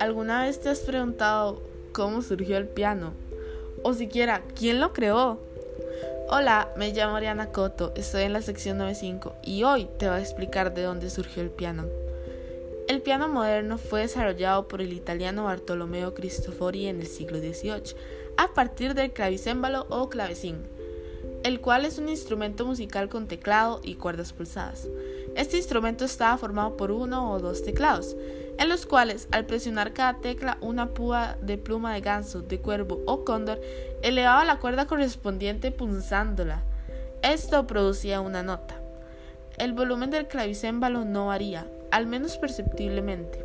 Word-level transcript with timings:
¿Alguna 0.00 0.42
vez 0.42 0.60
te 0.60 0.68
has 0.68 0.80
preguntado 0.80 1.62
cómo 1.92 2.22
surgió 2.22 2.56
el 2.56 2.66
piano? 2.66 3.12
O 3.82 3.94
siquiera, 3.94 4.42
¿quién 4.54 4.80
lo 4.80 4.92
creó? 4.92 5.38
Hola, 6.28 6.72
me 6.76 6.92
llamo 6.92 7.16
Ariana 7.16 7.52
Coto, 7.52 7.92
estoy 7.96 8.22
en 8.22 8.32
la 8.32 8.42
sección 8.42 8.78
95 8.78 9.34
y 9.42 9.62
hoy 9.64 9.88
te 9.98 10.08
voy 10.08 10.16
a 10.16 10.20
explicar 10.20 10.74
de 10.74 10.82
dónde 10.82 11.10
surgió 11.10 11.42
el 11.42 11.50
piano. 11.50 11.84
El 12.88 13.02
piano 13.02 13.28
moderno 13.28 13.78
fue 13.78 14.00
desarrollado 14.00 14.66
por 14.66 14.80
el 14.80 14.92
italiano 14.92 15.44
Bartolomeo 15.44 16.14
Cristofori 16.14 16.86
en 16.86 17.00
el 17.00 17.06
siglo 17.06 17.38
XVIII, 17.38 17.94
a 18.36 18.54
partir 18.54 18.94
del 18.94 19.12
clavicémbalo 19.12 19.86
o 19.90 20.08
clavecín, 20.08 20.64
el 21.44 21.60
cual 21.60 21.84
es 21.84 21.98
un 21.98 22.08
instrumento 22.08 22.66
musical 22.66 23.08
con 23.08 23.28
teclado 23.28 23.80
y 23.82 23.94
cuerdas 23.94 24.32
pulsadas. 24.32 24.88
Este 25.36 25.56
instrumento 25.56 26.04
estaba 26.04 26.36
formado 26.38 26.76
por 26.76 26.90
uno 26.90 27.32
o 27.32 27.38
dos 27.38 27.62
teclados, 27.62 28.16
en 28.58 28.68
los 28.68 28.86
cuales 28.86 29.28
al 29.30 29.46
presionar 29.46 29.92
cada 29.92 30.20
tecla 30.20 30.58
una 30.60 30.88
púa 30.94 31.36
de 31.40 31.58
pluma 31.58 31.94
de 31.94 32.00
ganso, 32.00 32.42
de 32.42 32.58
cuervo 32.58 33.00
o 33.06 33.24
cóndor 33.24 33.60
elevaba 34.02 34.44
la 34.44 34.58
cuerda 34.58 34.86
correspondiente 34.86 35.70
punzándola. 35.70 36.62
Esto 37.22 37.66
producía 37.66 38.20
una 38.20 38.42
nota. 38.42 38.80
El 39.58 39.72
volumen 39.72 40.10
del 40.10 40.28
clavicémbalo 40.28 41.04
no 41.04 41.26
varía, 41.26 41.66
al 41.90 42.06
menos 42.06 42.36
perceptiblemente. 42.36 43.44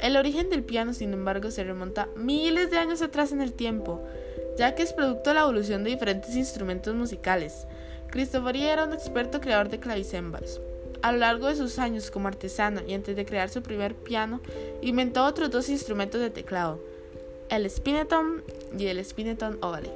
El 0.00 0.16
origen 0.16 0.48
del 0.48 0.62
piano, 0.62 0.92
sin 0.92 1.12
embargo, 1.12 1.50
se 1.50 1.64
remonta 1.64 2.08
miles 2.14 2.70
de 2.70 2.78
años 2.78 3.02
atrás 3.02 3.32
en 3.32 3.40
el 3.40 3.52
tiempo, 3.52 4.00
ya 4.56 4.74
que 4.74 4.82
es 4.82 4.92
producto 4.92 5.30
de 5.30 5.34
la 5.34 5.42
evolución 5.42 5.84
de 5.84 5.90
diferentes 5.90 6.34
instrumentos 6.36 6.94
musicales. 6.94 7.66
Cristofori 8.10 8.64
era 8.64 8.84
un 8.84 8.92
experto 8.92 9.40
creador 9.40 9.68
de 9.68 9.80
clavicémbalos. 9.80 10.60
A 11.02 11.12
lo 11.12 11.18
largo 11.18 11.46
de 11.46 11.56
sus 11.56 11.78
años 11.78 12.10
como 12.10 12.28
artesano 12.28 12.80
y 12.86 12.94
antes 12.94 13.14
de 13.14 13.24
crear 13.24 13.48
su 13.50 13.62
primer 13.62 13.94
piano, 13.94 14.40
inventó 14.82 15.24
otros 15.24 15.50
dos 15.50 15.68
instrumentos 15.68 16.20
de 16.20 16.30
teclado, 16.30 16.80
el 17.50 17.68
spineton 17.70 18.42
y 18.76 18.86
el 18.86 19.04
spineton 19.04 19.58
ovale. 19.60 19.90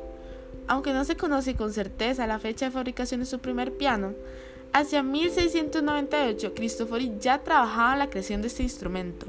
Aunque 0.68 0.92
no 0.92 1.04
se 1.04 1.16
conoce 1.16 1.56
con 1.56 1.72
certeza 1.72 2.26
la 2.26 2.38
fecha 2.38 2.66
de 2.66 2.70
fabricación 2.70 3.20
de 3.20 3.26
su 3.26 3.40
primer 3.40 3.72
piano, 3.72 4.14
hacia 4.72 5.02
1698 5.02 6.54
Cristofori 6.54 7.12
ya 7.20 7.42
trabajaba 7.42 7.94
en 7.94 7.98
la 7.98 8.10
creación 8.10 8.42
de 8.42 8.48
este 8.48 8.62
instrumento. 8.62 9.26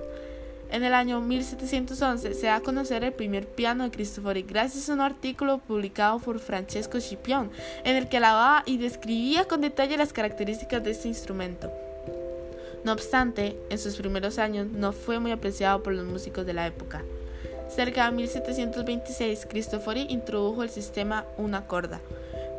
En 0.74 0.84
el 0.84 0.96
año 0.96 1.22
1711 1.22 2.34
se 2.34 2.48
da 2.48 2.56
a 2.56 2.62
conocer 2.62 3.04
el 3.04 3.14
primer 3.14 3.46
piano 3.46 3.84
de 3.84 3.92
Cristofori 3.92 4.42
gracias 4.42 4.90
a 4.90 4.94
un 4.94 5.02
artículo 5.02 5.60
publicado 5.60 6.18
por 6.18 6.40
Francesco 6.40 7.00
Scipion, 7.00 7.52
en 7.84 7.96
el 7.96 8.10
que 8.10 8.18
alababa 8.18 8.64
y 8.66 8.78
describía 8.78 9.46
con 9.46 9.62
detalle 9.62 9.98
las 9.98 10.14
características 10.14 10.84
de 10.84 10.90
este 10.90 11.10
instrumento. 11.10 11.72
No 12.84 12.92
obstante, 12.92 13.56
en 13.70 13.78
sus 13.78 13.98
primeros 13.98 14.40
años 14.40 14.66
no 14.66 14.94
fue 14.94 15.20
muy 15.20 15.32
apreciado 15.32 15.84
por 15.84 15.94
los 15.94 16.08
músicos 16.08 16.44
de 16.44 16.54
la 16.54 16.66
época. 16.66 17.04
Cerca 17.70 18.10
de 18.10 18.16
1726, 18.18 19.46
Cristofori 19.46 20.08
introdujo 20.10 20.64
el 20.64 20.72
sistema 20.72 21.26
una 21.38 21.68
corda, 21.68 22.02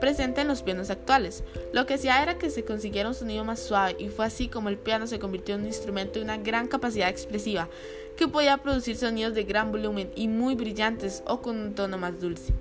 presente 0.00 0.40
en 0.40 0.48
los 0.48 0.62
pianos 0.62 0.90
actuales. 0.90 1.42
Lo 1.72 1.86
que 1.86 1.94
hacía 1.94 2.22
era 2.22 2.38
que 2.38 2.50
se 2.50 2.64
consiguiera 2.64 3.08
un 3.08 3.14
sonido 3.14 3.44
más 3.44 3.60
suave 3.60 3.96
y 3.98 4.08
fue 4.08 4.24
así 4.26 4.48
como 4.48 4.68
el 4.68 4.78
piano 4.78 5.06
se 5.06 5.18
convirtió 5.18 5.54
en 5.54 5.62
un 5.62 5.66
instrumento 5.66 6.18
de 6.18 6.24
una 6.24 6.36
gran 6.36 6.68
capacidad 6.68 7.08
expresiva, 7.08 7.68
que 8.16 8.28
podía 8.28 8.58
producir 8.58 8.96
sonidos 8.96 9.34
de 9.34 9.44
gran 9.44 9.72
volumen 9.72 10.10
y 10.14 10.28
muy 10.28 10.54
brillantes 10.54 11.22
o 11.26 11.40
con 11.40 11.58
un 11.58 11.74
tono 11.74 11.98
más 11.98 12.20
dulce. 12.20 12.52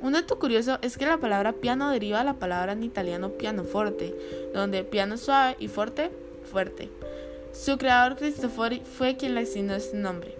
Un 0.00 0.12
dato 0.12 0.38
curioso 0.38 0.78
es 0.80 0.96
que 0.96 1.06
la 1.06 1.18
palabra 1.18 1.52
piano 1.52 1.90
deriva 1.90 2.18
de 2.18 2.24
la 2.24 2.34
palabra 2.34 2.72
en 2.72 2.84
italiano 2.84 3.30
pianoforte, 3.30 4.14
donde 4.54 4.84
piano 4.84 5.16
suave 5.16 5.56
y 5.58 5.66
forte, 5.66 6.10
fuerte. 6.50 6.88
Su 7.52 7.78
creador 7.78 8.16
Cristofori 8.16 8.80
fue 8.80 9.16
quien 9.16 9.34
le 9.34 9.40
asignó 9.40 9.74
este 9.74 9.96
nombre. 9.96 10.36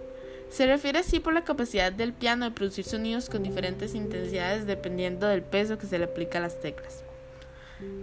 Se 0.49 0.65
refiere 0.65 0.99
así 0.99 1.19
por 1.19 1.33
la 1.33 1.43
capacidad 1.43 1.91
del 1.91 2.13
piano 2.13 2.45
de 2.45 2.51
producir 2.51 2.85
sonidos 2.85 3.29
con 3.29 3.43
diferentes 3.43 3.93
intensidades 3.93 4.65
dependiendo 4.65 5.27
del 5.27 5.43
peso 5.43 5.77
que 5.77 5.87
se 5.87 5.99
le 5.99 6.05
aplica 6.05 6.37
a 6.37 6.41
las 6.41 6.59
teclas. 6.59 7.03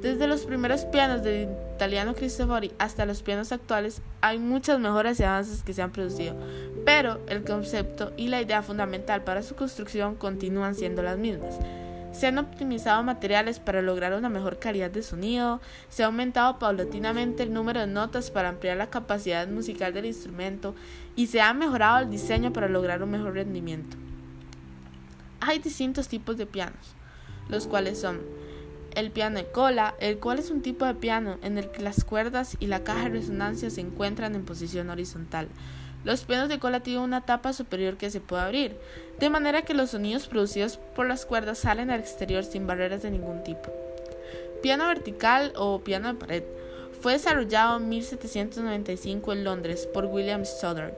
Desde 0.00 0.26
los 0.26 0.46
primeros 0.46 0.86
pianos 0.86 1.22
del 1.22 1.50
italiano 1.74 2.14
Cristofori 2.14 2.72
hasta 2.78 3.04
los 3.04 3.22
pianos 3.22 3.52
actuales 3.52 4.00
hay 4.22 4.38
muchas 4.38 4.80
mejoras 4.80 5.20
y 5.20 5.24
avances 5.24 5.62
que 5.62 5.74
se 5.74 5.82
han 5.82 5.92
producido, 5.92 6.34
pero 6.86 7.20
el 7.28 7.44
concepto 7.44 8.12
y 8.16 8.28
la 8.28 8.40
idea 8.40 8.62
fundamental 8.62 9.22
para 9.24 9.42
su 9.42 9.54
construcción 9.54 10.14
continúan 10.14 10.74
siendo 10.74 11.02
las 11.02 11.18
mismas. 11.18 11.58
Se 12.12 12.26
han 12.26 12.38
optimizado 12.38 13.02
materiales 13.02 13.60
para 13.60 13.82
lograr 13.82 14.14
una 14.14 14.30
mejor 14.30 14.58
calidad 14.58 14.90
de 14.90 15.02
sonido, 15.02 15.60
se 15.90 16.02
ha 16.02 16.06
aumentado 16.06 16.58
paulatinamente 16.58 17.42
el 17.42 17.52
número 17.52 17.80
de 17.80 17.86
notas 17.86 18.30
para 18.30 18.48
ampliar 18.48 18.78
la 18.78 18.88
capacidad 18.88 19.46
musical 19.46 19.92
del 19.92 20.06
instrumento 20.06 20.74
y 21.16 21.26
se 21.26 21.42
ha 21.42 21.52
mejorado 21.52 21.98
el 21.98 22.10
diseño 22.10 22.54
para 22.54 22.70
lograr 22.70 23.02
un 23.02 23.10
mejor 23.10 23.34
rendimiento. 23.34 23.98
Hay 25.40 25.58
distintos 25.58 26.08
tipos 26.08 26.38
de 26.38 26.46
pianos, 26.46 26.94
los 27.50 27.66
cuales 27.66 28.00
son 28.00 28.35
el 28.96 29.12
piano 29.12 29.38
de 29.38 29.46
cola, 29.46 29.94
el 30.00 30.18
cual 30.18 30.40
es 30.40 30.50
un 30.50 30.62
tipo 30.62 30.84
de 30.84 30.94
piano 30.94 31.38
en 31.42 31.58
el 31.58 31.70
que 31.70 31.82
las 31.82 32.02
cuerdas 32.02 32.56
y 32.58 32.66
la 32.66 32.82
caja 32.82 33.04
de 33.04 33.10
resonancia 33.10 33.70
se 33.70 33.82
encuentran 33.82 34.34
en 34.34 34.44
posición 34.44 34.90
horizontal. 34.90 35.48
Los 36.02 36.24
pianos 36.24 36.48
de 36.48 36.58
cola 36.58 36.80
tienen 36.80 37.02
una 37.02 37.26
tapa 37.26 37.52
superior 37.52 37.96
que 37.96 38.10
se 38.10 38.20
puede 38.20 38.42
abrir, 38.42 38.76
de 39.20 39.30
manera 39.30 39.62
que 39.62 39.74
los 39.74 39.90
sonidos 39.90 40.28
producidos 40.28 40.78
por 40.96 41.06
las 41.06 41.26
cuerdas 41.26 41.58
salen 41.58 41.90
al 41.90 42.00
exterior 42.00 42.42
sin 42.44 42.66
barreras 42.66 43.02
de 43.02 43.10
ningún 43.10 43.44
tipo. 43.44 43.70
Piano 44.62 44.86
vertical 44.86 45.52
o 45.56 45.80
piano 45.80 46.08
de 46.08 46.14
pared. 46.14 46.42
Fue 47.00 47.12
desarrollado 47.12 47.76
en 47.76 47.88
1795 47.88 49.32
en 49.32 49.44
Londres 49.44 49.88
por 49.92 50.06
William 50.06 50.44
Stoddard. 50.44 50.94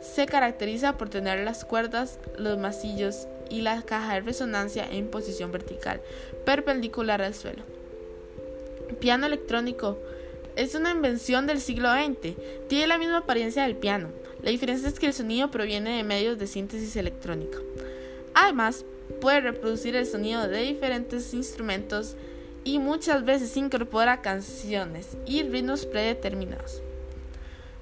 Se 0.00 0.26
caracteriza 0.26 0.96
por 0.96 1.08
tener 1.08 1.44
las 1.44 1.64
cuerdas, 1.64 2.18
los 2.36 2.58
masillos 2.58 3.26
y 3.50 3.60
la 3.60 3.82
caja 3.82 4.14
de 4.14 4.20
resonancia 4.22 4.86
en 4.90 5.08
posición 5.08 5.52
vertical, 5.52 6.00
perpendicular 6.44 7.22
al 7.22 7.34
suelo. 7.34 7.62
Piano 8.98 9.26
electrónico 9.26 9.98
es 10.56 10.74
una 10.74 10.90
invención 10.90 11.46
del 11.46 11.60
siglo 11.60 11.90
XX. 11.92 12.34
Tiene 12.68 12.86
la 12.86 12.98
misma 12.98 13.18
apariencia 13.18 13.62
del 13.64 13.76
piano. 13.76 14.08
La 14.42 14.50
diferencia 14.50 14.88
es 14.88 14.98
que 14.98 15.06
el 15.06 15.12
sonido 15.12 15.50
proviene 15.50 15.96
de 15.96 16.04
medios 16.04 16.38
de 16.38 16.46
síntesis 16.46 16.96
electrónica. 16.96 17.58
Además, 18.34 18.84
puede 19.20 19.40
reproducir 19.40 19.96
el 19.96 20.06
sonido 20.06 20.48
de 20.48 20.62
diferentes 20.62 21.32
instrumentos 21.34 22.16
y 22.64 22.78
muchas 22.78 23.24
veces 23.24 23.56
incorpora 23.56 24.20
canciones 24.20 25.16
y 25.26 25.42
ritmos 25.42 25.86
predeterminados. 25.86 26.82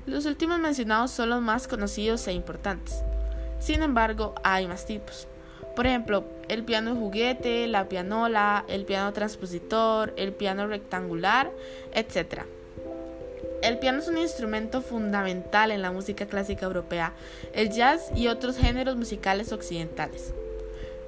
Los 0.07 0.27
últimos 0.27 0.59
mencionados 0.59 1.11
son 1.11 1.31
los 1.31 1.43
más 1.43 1.69
conocidos 1.69 2.27
e 2.27 2.33
importantes. 2.33 3.03
Sin 3.59 3.83
embargo, 3.83 4.35
hay 4.43 4.67
más 4.67 4.87
tipos. 4.87 5.29
Por 5.77 5.87
ejemplo, 5.87 6.25
el 6.49 6.65
piano 6.65 6.97
juguete, 6.97 7.67
la 7.67 7.89
pianola, 7.89 8.65
el 8.69 8.85
piano 8.85 9.13
transpositor, 9.13 10.13
el 10.17 10.33
piano 10.33 10.67
rectangular, 10.67 11.51
etc. 11.95 12.43
El 13.63 13.79
piano 13.79 13.99
es 13.99 14.09
un 14.09 14.19
instrumento 14.19 14.81
fundamental 14.81 15.71
en 15.71 15.83
la 15.83 15.93
música 15.93 16.27
clásica 16.27 16.67
europea, 16.67 17.13
el 17.53 17.71
jazz 17.71 18.11
y 18.17 18.29
otros 18.29 18.57
géneros 18.57 18.97
musicales 18.97 19.53
occidentales. 19.53 20.33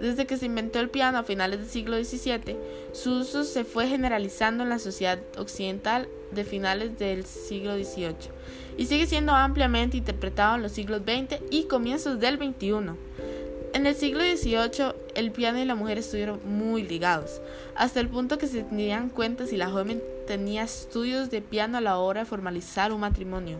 Desde 0.02 0.26
que 0.26 0.36
se 0.36 0.46
inventó 0.46 0.80
el 0.80 0.90
piano 0.90 1.18
a 1.18 1.22
finales 1.22 1.60
del 1.60 1.68
siglo 1.68 1.96
XVII, 1.96 2.56
su 2.92 3.20
uso 3.20 3.44
se 3.44 3.62
fue 3.62 3.86
generalizando 3.86 4.64
en 4.64 4.70
la 4.70 4.80
sociedad 4.80 5.20
occidental 5.38 6.08
de 6.32 6.42
finales 6.42 6.98
del 6.98 7.24
siglo 7.24 7.76
XVIII 7.76 8.16
y 8.76 8.86
sigue 8.86 9.06
siendo 9.06 9.32
ampliamente 9.32 9.96
interpretado 9.96 10.56
en 10.56 10.62
los 10.62 10.72
siglos 10.72 11.02
XX 11.02 11.40
y 11.52 11.68
comienzos 11.68 12.18
del 12.18 12.36
XXI. 12.36 12.96
En 13.74 13.86
el 13.86 13.94
siglo 13.94 14.24
XVIII, 14.24 14.92
el 15.14 15.30
piano 15.30 15.60
y 15.60 15.66
la 15.66 15.76
mujer 15.76 15.98
estuvieron 15.98 16.40
muy 16.46 16.82
ligados, 16.82 17.40
hasta 17.76 18.00
el 18.00 18.08
punto 18.08 18.38
que 18.38 18.48
se 18.48 18.64
tenían 18.64 19.08
cuenta 19.08 19.46
si 19.46 19.56
la 19.56 19.70
joven 19.70 20.02
tenía 20.26 20.64
estudios 20.64 21.30
de 21.30 21.42
piano 21.42 21.78
a 21.78 21.80
la 21.80 21.98
hora 21.98 22.22
de 22.22 22.26
formalizar 22.26 22.92
un 22.92 23.02
matrimonio. 23.02 23.58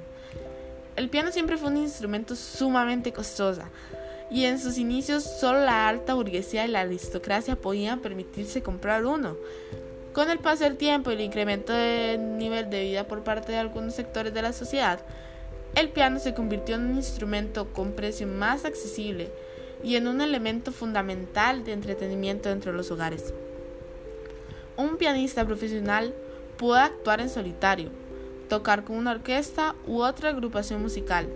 El 0.97 1.09
piano 1.09 1.31
siempre 1.31 1.57
fue 1.57 1.69
un 1.69 1.77
instrumento 1.77 2.35
sumamente 2.35 3.13
costoso, 3.13 3.63
y 4.33 4.47
en 4.47 4.59
sus 4.59 4.79
inicios 4.79 5.23
solo 5.23 5.61
la 5.61 5.89
alta 5.89 6.15
burguesía 6.15 6.65
y 6.65 6.69
la 6.69 6.81
aristocracia 6.81 7.55
podían 7.57 8.01
permitirse 8.01 8.63
comprar 8.63 9.05
uno. 9.05 9.37
Con 10.15 10.31
el 10.31 10.39
paso 10.39 10.65
del 10.65 10.77
tiempo 10.77 11.11
y 11.11 11.15
el 11.15 11.21
incremento 11.21 11.73
del 11.73 12.39
nivel 12.39 12.71
de 12.71 12.83
vida 12.83 13.07
por 13.07 13.23
parte 13.23 13.53
de 13.53 13.59
algunos 13.59 13.95
sectores 13.95 14.33
de 14.33 14.43
la 14.43 14.53
sociedad, 14.53 15.01
el 15.75 15.91
piano 15.91 16.19
se 16.19 16.35
convirtió 16.35 16.77
en 16.77 16.87
un 16.87 16.97
instrumento 16.97 17.73
con 17.73 17.93
precio 17.93 18.27
más 18.27 18.65
accesible, 18.65 19.31
y 19.83 19.97
en 19.97 20.07
un 20.07 20.21
elemento 20.21 20.73
fundamental 20.73 21.65
de 21.65 21.73
entretenimiento 21.73 22.49
dentro 22.49 22.73
de 22.73 22.79
los 22.79 22.91
hogares. 22.91 23.35
Un 24.77 24.97
pianista 24.97 25.45
profesional 25.45 26.15
puede 26.57 26.83
actuar 26.83 27.21
en 27.21 27.29
solitario, 27.29 27.91
tocar 28.49 28.85
con 28.85 28.97
una 28.97 29.13
orquesta 29.13 29.75
u 29.87 30.03
otra 30.03 30.31
agrupación 30.31 30.81
musical, 30.81 31.27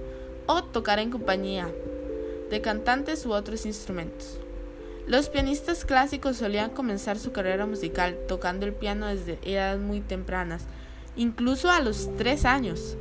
o 0.46 0.62
tocar 0.62 1.00
en 1.00 1.10
compañía 1.10 1.68
de 2.50 2.60
cantantes 2.60 3.26
u 3.26 3.32
otros 3.32 3.66
instrumentos. 3.66 4.38
Los 5.06 5.28
pianistas 5.28 5.84
clásicos 5.84 6.36
solían 6.36 6.70
comenzar 6.70 7.18
su 7.18 7.30
carrera 7.30 7.64
musical 7.66 8.18
tocando 8.26 8.66
el 8.66 8.72
piano 8.72 9.06
desde 9.06 9.38
edades 9.42 9.80
muy 9.80 10.00
tempranas, 10.00 10.64
incluso 11.16 11.70
a 11.70 11.80
los 11.80 12.14
3 12.16 12.44
años. 12.44 12.96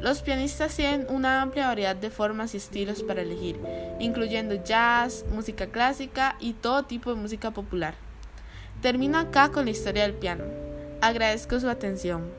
Los 0.00 0.22
pianistas 0.22 0.76
tienen 0.76 1.06
una 1.10 1.42
amplia 1.42 1.68
variedad 1.68 1.96
de 1.96 2.10
formas 2.10 2.54
y 2.54 2.56
estilos 2.58 3.02
para 3.02 3.22
elegir, 3.22 3.58
incluyendo 3.98 4.62
jazz, 4.62 5.24
música 5.30 5.66
clásica 5.66 6.36
y 6.40 6.54
todo 6.54 6.84
tipo 6.84 7.14
de 7.14 7.20
música 7.20 7.50
popular. 7.50 7.94
Termino 8.80 9.18
acá 9.18 9.50
con 9.50 9.64
la 9.64 9.70
historia 9.70 10.02
del 10.02 10.14
piano. 10.14 10.44
Agradezco 11.00 11.60
su 11.60 11.68
atención. 11.68 12.30